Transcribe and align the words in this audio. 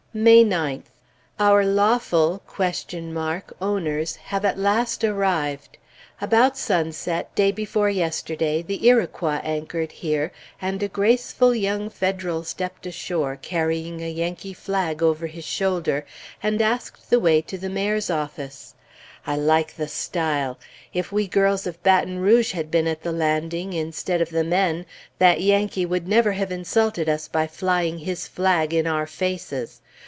May 0.13 0.43
9th. 0.43 0.87
Our 1.39 1.63
lawful(?) 1.65 2.43
owners 3.61 4.15
have 4.17 4.43
at 4.43 4.59
last 4.59 5.05
arrived. 5.05 5.77
About 6.19 6.57
sunset, 6.57 7.33
day 7.33 7.53
before 7.53 7.89
yesterday, 7.89 8.61
the 8.61 8.85
Iroquois 8.85 9.39
anchored 9.41 9.93
here, 9.93 10.33
and 10.61 10.83
a 10.83 10.89
graceful 10.89 11.55
young 11.55 11.89
Federal 11.89 12.43
stepped 12.43 12.85
ashore, 12.85 13.39
carrying 13.41 14.01
a 14.01 14.09
Yankee 14.11 14.51
flag 14.53 15.01
over 15.01 15.27
his 15.27 15.45
shoulder, 15.45 16.05
and 16.43 16.61
asked 16.61 17.09
the 17.09 17.17
way 17.17 17.41
to 17.43 17.57
the 17.57 17.69
Mayor's 17.69 18.09
office. 18.09 18.75
I 19.25 19.37
like 19.37 19.77
the 19.77 19.87
style! 19.87 20.59
If 20.93 21.13
we 21.13 21.25
girls 21.25 21.65
of 21.65 21.81
Baton 21.83 22.19
Rouge 22.19 22.51
had 22.51 22.69
been 22.69 22.87
at 22.87 23.03
the 23.03 23.11
landing, 23.13 23.71
instead 23.71 24.19
of 24.19 24.29
the 24.31 24.43
men, 24.43 24.85
that 25.19 25.39
Yankee 25.39 25.85
would 25.85 26.05
never 26.05 26.33
have 26.33 26.51
insulted 26.51 27.07
us 27.07 27.29
by 27.29 27.47
flying 27.47 27.99
his 27.99 28.27
flag 28.27 28.73
in 28.73 28.85
our 28.85 29.07
faces! 29.07 29.79